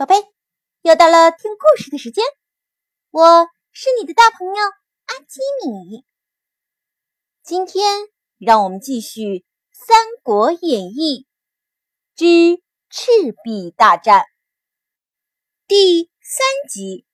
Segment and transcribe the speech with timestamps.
[0.00, 0.14] 宝贝，
[0.80, 2.24] 又到了听故事的时间，
[3.10, 4.54] 我是你的大朋友
[5.04, 6.06] 阿基米。
[7.42, 8.08] 今天
[8.38, 9.20] 让我们继续
[9.72, 11.26] 《三国演义》
[12.16, 13.10] 之赤
[13.44, 14.24] 壁大战
[15.66, 17.04] 第三集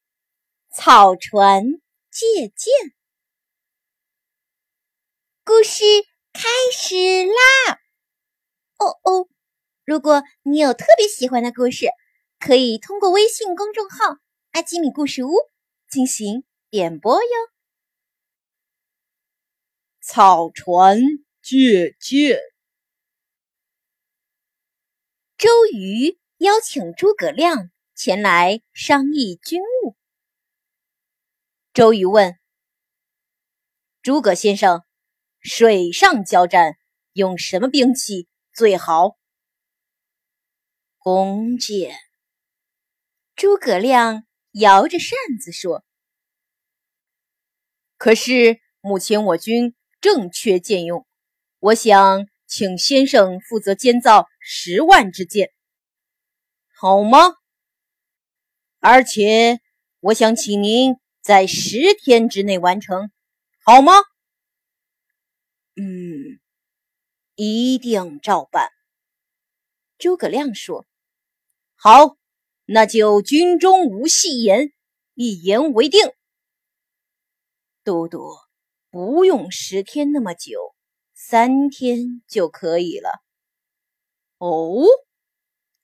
[0.73, 1.65] 《草船
[2.09, 2.73] 借箭》。
[5.43, 5.83] 故事
[6.33, 7.81] 开始啦！
[8.79, 9.29] 哦哦。
[9.85, 11.89] 如果你有特别喜欢的故事，
[12.47, 14.19] 可以通过微信公众号
[14.55, 15.33] “阿基米故事屋”
[15.91, 17.31] 进行点播哟。
[20.01, 21.01] 草船
[21.43, 22.39] 借箭。
[25.37, 29.97] 周瑜邀请诸葛亮前来商议军务。
[31.75, 32.39] 周瑜问
[34.03, 34.85] ：“诸葛先生，
[35.41, 36.77] 水上交战
[37.13, 39.17] 用什么兵器最好？”
[41.03, 42.06] 弓箭。
[43.37, 45.85] 诸葛亮摇着扇子说
[47.99, 51.07] ：“可是目前我军正缺箭用，
[51.59, 55.53] 我想请先生负责监造十万支箭，
[56.81, 57.35] 好吗？
[58.79, 59.61] 而且
[60.01, 63.11] 我想请您在十天之内完成，
[63.63, 63.93] 好吗
[65.77, 66.41] ？”“嗯，
[67.35, 68.71] 一定照办。”
[69.99, 70.87] 诸葛亮说。
[71.75, 72.17] 好，
[72.69, 74.73] 那就军中无戏言，
[75.15, 76.01] 一言为定。
[77.85, 78.35] 都督，
[78.91, 80.75] 不用十天那么久，
[81.15, 83.11] 三天就可以了。
[84.39, 84.85] 哦，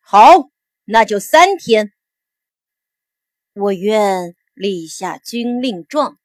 [0.01, 0.51] 好，
[0.85, 1.93] 那就三天。
[3.55, 6.19] 我愿立下军令状，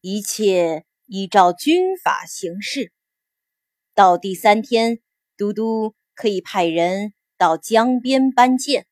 [0.00, 2.90] 一切依照军法行事。
[3.92, 5.00] 到第三天，
[5.36, 8.86] 都督可以派人到江边搬箭。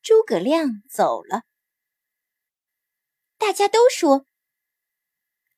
[0.00, 1.42] 诸葛亮走了，
[3.36, 4.26] 大家都说：“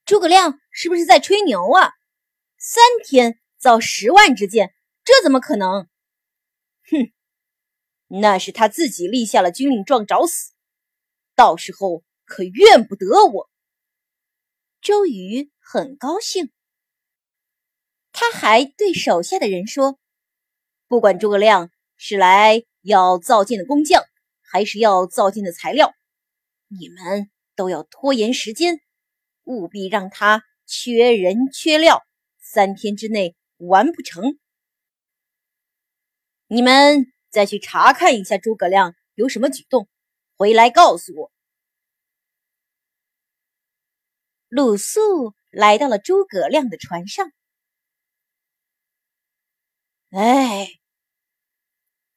[0.04, 1.92] 诸葛亮是不是在吹牛啊？
[2.58, 5.88] 三天造十万支箭，这怎么可能？”
[6.90, 7.12] 哼，
[8.08, 10.52] 那是他自己立下了军令状找死，
[11.36, 13.50] 到时候可怨不得我。
[14.80, 16.50] 周瑜很高兴，
[18.10, 20.00] 他还对手下的人说
[20.88, 24.02] ：“不管诸葛亮是来要造箭的工匠。”
[24.52, 25.94] 还是要造箭的材料，
[26.66, 28.80] 你们都要拖延时间，
[29.44, 32.04] 务必让他缺人缺料，
[32.40, 34.40] 三天之内完不成。
[36.48, 39.88] 你们再去查看一下诸葛亮有什么举动，
[40.36, 41.30] 回来告诉我。
[44.48, 47.30] 鲁肃来到了诸葛亮的船上，
[50.10, 50.80] 哎，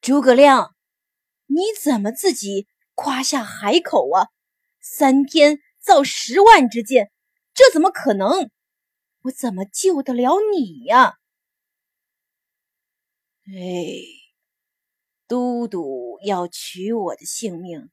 [0.02, 0.76] 诸葛亮。
[1.54, 4.30] 你怎么自己夸下海口啊？
[4.82, 7.12] 三天造十万支箭，
[7.54, 8.50] 这怎么可能？
[9.22, 11.20] 我怎么救得了你呀？
[13.46, 13.54] 哎，
[15.28, 17.92] 都督要取我的性命，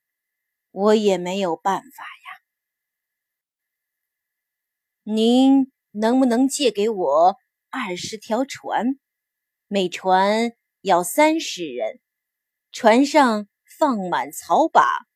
[0.70, 2.40] 我也没有办法呀。
[5.02, 7.36] 您能不能借给我
[7.68, 8.98] 二十条船？
[9.66, 12.00] 每船要三十人，
[12.72, 13.46] 船上。
[13.78, 15.06] 放满草把，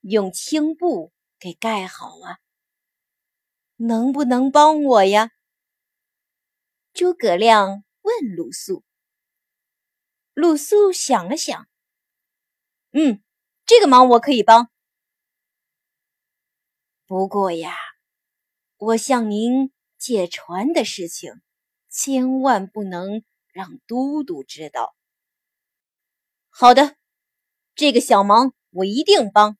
[0.00, 2.36] 用青布给盖好啊！
[3.76, 5.30] 能不能帮我呀？
[6.92, 8.84] 诸葛亮问鲁肃。
[10.34, 11.66] 鲁肃想了想，
[12.90, 13.22] 嗯，
[13.64, 14.68] 这个忙我可以帮。
[17.06, 17.74] 不过呀，
[18.76, 21.40] 我向您借船的事情，
[21.88, 24.97] 千万不能让都督知道。
[26.50, 26.96] 好的。
[27.74, 29.56] 这个小忙我一定帮。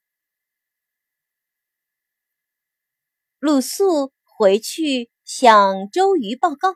[3.38, 6.74] 鲁肃回去向周瑜报告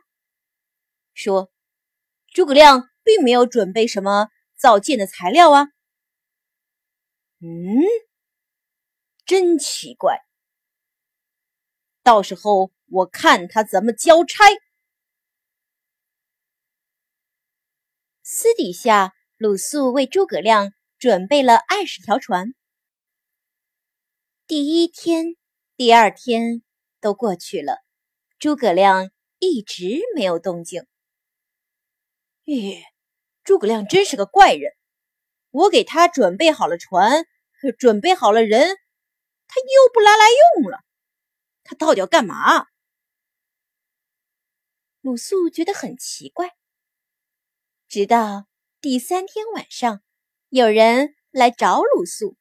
[1.13, 1.51] 说
[2.31, 5.67] ：“诸葛亮并没有准备什么造箭的材料啊。”
[7.43, 7.83] 嗯，
[9.25, 10.19] 真奇怪。
[12.01, 14.45] 到时候我看他怎么交差。
[18.21, 20.71] 私底下，鲁肃为诸葛亮。
[20.99, 22.55] 准备了二十条船。
[24.47, 25.35] 第一天、
[25.75, 26.63] 第二天
[27.01, 27.79] 都过去了，
[28.39, 30.87] 诸葛亮一直没有动静。
[32.45, 32.81] 咦，
[33.43, 34.71] 诸葛亮真是个怪人！
[35.49, 37.25] 我给他准备好了船，
[37.77, 38.65] 准备好了人，
[39.47, 40.25] 他又不来来
[40.55, 40.79] 用了。
[41.65, 42.67] 他到底要干嘛？
[45.01, 46.55] 鲁肃觉得很奇怪。
[47.89, 48.47] 直到
[48.83, 50.03] 第三天晚上。
[50.49, 52.35] 有人来找鲁肃。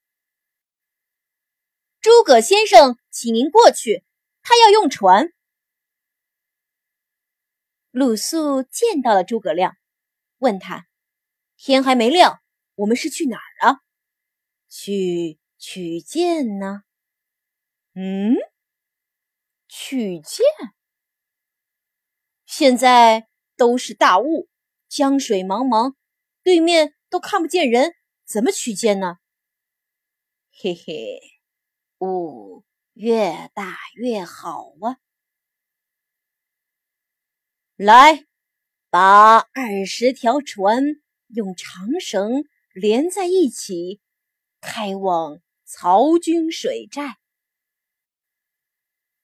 [2.01, 4.05] 诸葛先生，请您过去，
[4.43, 5.33] 他要用船。
[7.93, 9.77] 鲁肃见到了诸葛亮，
[10.39, 10.89] 问他
[11.57, 12.43] ：“天还没亮，
[12.75, 13.79] 我们是去哪儿啊
[14.69, 16.83] ？”“去取剑呢。
[17.95, 18.35] ”“嗯，
[19.69, 20.45] 取剑？
[22.47, 24.49] 现在都是大雾，
[24.89, 25.95] 江水茫茫，
[26.43, 27.95] 对面都看不见人，
[28.25, 29.19] 怎么取剑呢
[30.53, 31.21] ？”“嘿嘿。”
[32.01, 34.99] 雾越大越好啊！
[37.77, 38.27] 来，
[38.91, 40.83] 把二十条船
[41.29, 42.45] 用长绳
[42.75, 44.01] 连在一起，
[44.61, 47.19] 开往曹军水寨。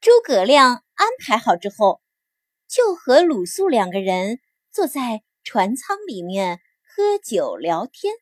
[0.01, 2.01] 诸葛亮安排好之后，
[2.69, 4.39] 就和鲁肃两个人
[4.71, 6.61] 坐在船舱里面
[6.99, 8.13] 喝酒聊天。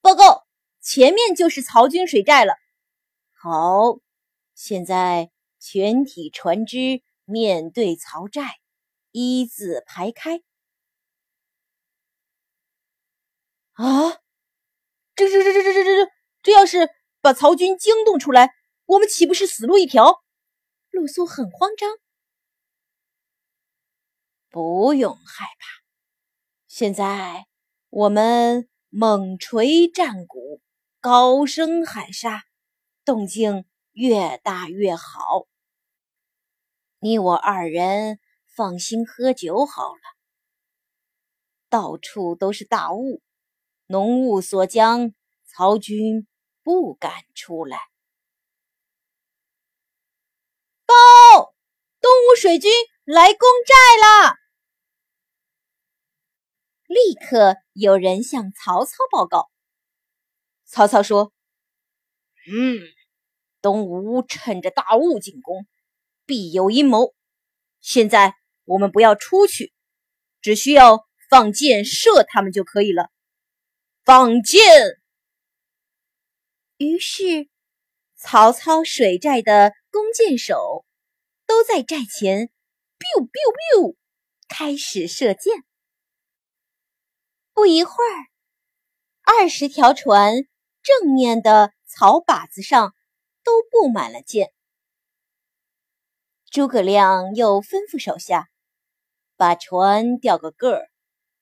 [0.00, 0.46] 报告。
[0.80, 2.54] 前面就是曹军水寨了。
[3.32, 3.98] 好，
[4.54, 8.60] 现在全体船只面对曹寨，
[9.10, 10.40] 一字排开。
[13.72, 14.22] 啊！
[15.14, 16.12] 这这这这这这这这，
[16.42, 16.88] 这要是
[17.20, 18.48] 把曹军惊动出来，
[18.86, 20.22] 我们岂不是死路一条？
[20.88, 21.98] 鲁肃很慌张。
[24.50, 25.66] 不用害怕，
[26.66, 27.46] 现在
[27.88, 30.60] 我们猛锤战鼓。
[31.02, 32.44] 高声喊杀，
[33.06, 35.46] 动静越大越好。
[36.98, 38.18] 你我二人
[38.54, 40.00] 放心喝酒好了。
[41.70, 43.22] 到处都是大雾，
[43.86, 45.14] 浓雾锁江，
[45.46, 46.26] 曹军
[46.62, 47.78] 不敢出来。
[50.84, 50.94] 报，
[52.00, 52.70] 东吴水军
[53.04, 53.74] 来攻寨
[54.26, 54.39] 了！
[56.90, 59.48] 立刻有人向曹操报告。
[60.64, 61.32] 曹操说
[62.50, 62.80] ：“嗯，
[63.62, 65.68] 东吴趁着大雾进攻，
[66.26, 67.14] 必有阴谋。
[67.80, 68.34] 现在
[68.64, 69.72] 我们不要出去，
[70.40, 73.08] 只需要放箭射他们就可以了。
[74.04, 74.60] 放箭！”
[76.76, 77.48] 于是，
[78.16, 80.84] 曹操水寨的弓箭手
[81.46, 82.50] 都在寨前
[82.98, 83.30] ，biu biu
[83.78, 83.94] biu，
[84.48, 85.54] 开始射箭。
[87.60, 88.16] 不一会儿，
[89.20, 90.46] 二十条船。
[90.82, 92.94] 正面的草靶子上
[93.44, 94.50] 都布满了箭。
[96.50, 98.48] 诸葛亮又吩咐手下
[99.36, 100.88] 把船调个个儿，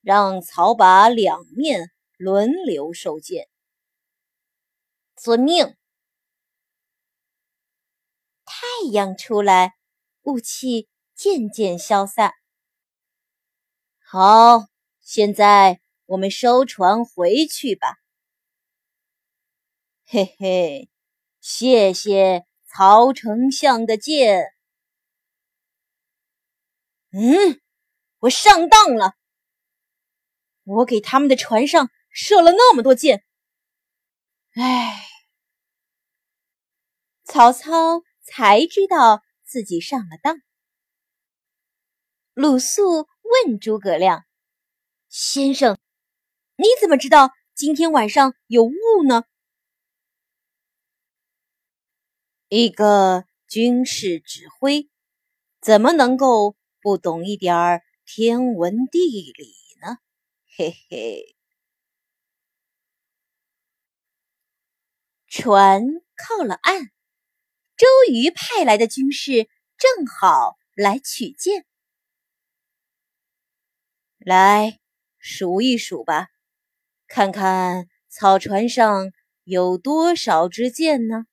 [0.01, 3.47] 让草靶两面轮流收箭。
[5.15, 5.77] 遵命。
[8.45, 9.77] 太阳出来，
[10.23, 12.33] 雾气渐渐消散。
[14.01, 14.67] 好，
[15.01, 17.99] 现在我们收船回去吧。
[20.07, 20.89] 嘿嘿，
[21.39, 24.55] 谢谢曹丞相的箭。
[27.11, 27.61] 嗯，
[28.21, 29.17] 我上当了。
[30.65, 33.23] 我给他们的船上射了那么多箭。
[34.55, 35.07] 唉，
[37.25, 40.41] 曹操才知道自己上了当。
[42.33, 43.07] 鲁肃
[43.45, 44.25] 问诸葛亮
[45.09, 45.78] ：“先生，
[46.61, 48.73] 你怎么知道今天晚上有雾
[49.07, 49.23] 呢？”
[52.51, 54.89] 一个军事指挥，
[55.61, 58.99] 怎么能够不懂一点儿天文地
[59.33, 59.99] 理呢？
[60.57, 61.37] 嘿嘿。
[65.29, 65.85] 船
[66.17, 66.91] 靠了岸，
[67.77, 71.65] 周瑜派来的军士正好来取箭。
[74.19, 74.81] 来
[75.19, 76.29] 数一数吧，
[77.09, 79.11] 看看草船上
[79.43, 81.25] 有多少支箭呢？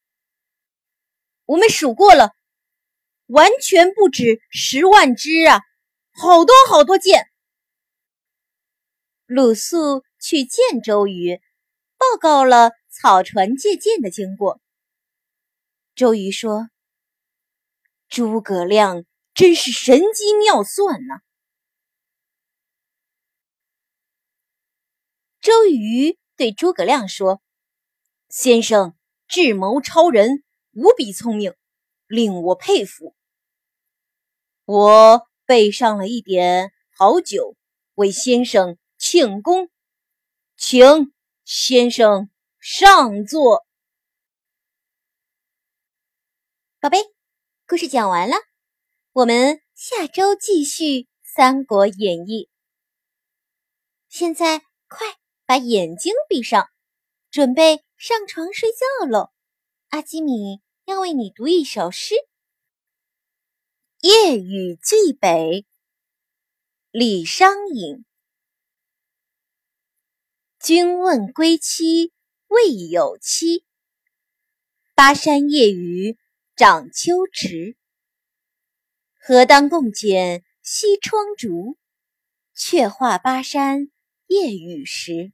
[1.44, 2.32] 我们数过了，
[3.28, 5.60] 完全不止十万支啊！
[6.12, 7.28] 好多好多箭。
[9.26, 11.42] 鲁肃去见周瑜，
[11.98, 14.62] 报告了草船借箭的经过。
[15.94, 16.70] 周瑜说
[18.08, 19.04] ：“诸葛亮
[19.34, 21.20] 真是神机妙算呐！”
[25.46, 27.40] 周瑜对诸葛亮说
[28.30, 28.98] ：“先生
[29.28, 31.54] 智谋超人。”无比聪明，
[32.08, 33.16] 令我佩服。
[34.66, 37.56] 我备上了一点好酒，
[37.94, 39.70] 为先生庆功，
[40.58, 43.64] 请先生上座。
[46.80, 46.98] 宝贝，
[47.68, 48.36] 故事讲完了，
[49.14, 50.84] 我们下周继续
[51.22, 52.50] 《三国演义》。
[54.10, 55.08] 现在快
[55.46, 56.70] 把眼睛闭上，
[57.30, 59.32] 准备上床睡觉喽。
[59.90, 62.16] 阿基米要为你读一首诗，
[64.00, 65.30] 《夜雨寄北》。
[66.90, 68.06] 李商隐。
[70.60, 72.12] 君问归期
[72.48, 73.66] 未有期，
[74.96, 76.18] 巴山夜雨
[76.56, 77.78] 涨秋池。
[79.14, 81.78] 何当共剪西窗烛，
[82.56, 83.92] 却话巴山
[84.26, 85.34] 夜雨时。